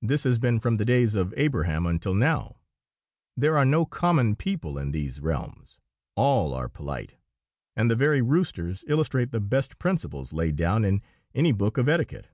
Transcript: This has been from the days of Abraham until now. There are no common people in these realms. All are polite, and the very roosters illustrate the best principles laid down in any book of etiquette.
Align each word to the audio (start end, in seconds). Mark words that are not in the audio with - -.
This 0.00 0.22
has 0.22 0.38
been 0.38 0.60
from 0.60 0.76
the 0.76 0.84
days 0.84 1.16
of 1.16 1.34
Abraham 1.36 1.84
until 1.84 2.14
now. 2.14 2.58
There 3.36 3.58
are 3.58 3.64
no 3.64 3.84
common 3.84 4.36
people 4.36 4.78
in 4.78 4.92
these 4.92 5.18
realms. 5.18 5.78
All 6.14 6.54
are 6.54 6.68
polite, 6.68 7.16
and 7.74 7.90
the 7.90 7.96
very 7.96 8.22
roosters 8.22 8.84
illustrate 8.86 9.32
the 9.32 9.40
best 9.40 9.80
principles 9.80 10.32
laid 10.32 10.54
down 10.54 10.84
in 10.84 11.02
any 11.34 11.50
book 11.50 11.76
of 11.76 11.88
etiquette. 11.88 12.28